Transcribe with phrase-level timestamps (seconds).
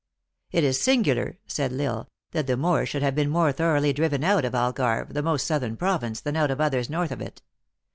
[0.51, 4.23] "It is singular," said L Isle," that the Moors should have been more thoroughly driven
[4.23, 7.43] out of Algarve, the most southern province, than out of others north of it.